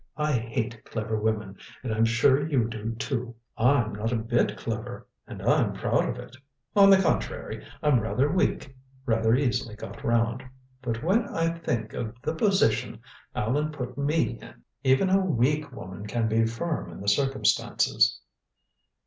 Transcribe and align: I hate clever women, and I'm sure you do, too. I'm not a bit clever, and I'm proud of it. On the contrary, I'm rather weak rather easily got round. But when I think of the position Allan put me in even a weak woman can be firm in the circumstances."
I 0.17 0.31
hate 0.31 0.83
clever 0.83 1.19
women, 1.19 1.57
and 1.83 1.93
I'm 1.93 2.05
sure 2.05 2.43
you 2.49 2.67
do, 2.67 2.93
too. 2.95 3.35
I'm 3.55 3.93
not 3.93 4.11
a 4.11 4.15
bit 4.15 4.57
clever, 4.57 5.05
and 5.27 5.43
I'm 5.43 5.73
proud 5.73 6.09
of 6.09 6.17
it. 6.17 6.35
On 6.75 6.89
the 6.89 6.99
contrary, 6.99 7.63
I'm 7.83 7.99
rather 7.99 8.27
weak 8.27 8.75
rather 9.05 9.35
easily 9.35 9.75
got 9.75 10.03
round. 10.03 10.41
But 10.81 11.03
when 11.03 11.27
I 11.27 11.51
think 11.59 11.93
of 11.93 12.15
the 12.23 12.33
position 12.33 12.99
Allan 13.35 13.71
put 13.73 13.95
me 13.95 14.39
in 14.41 14.63
even 14.83 15.11
a 15.11 15.23
weak 15.23 15.71
woman 15.71 16.07
can 16.07 16.27
be 16.27 16.47
firm 16.47 16.91
in 16.91 16.99
the 16.99 17.07
circumstances." 17.07 18.21